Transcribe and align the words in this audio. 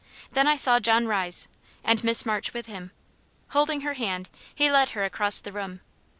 Then 0.31 0.47
I 0.47 0.57
saw 0.57 0.79
John 0.79 1.05
rise, 1.05 1.47
and 1.83 2.03
Miss 2.03 2.25
March 2.25 2.55
with 2.55 2.65
him. 2.65 2.89
Holding 3.49 3.81
her 3.81 3.93
hand, 3.93 4.31
he 4.55 4.71
led 4.71 4.89
her 4.97 5.03
across 5.05 5.39
the 5.39 5.51
room. 5.51 5.81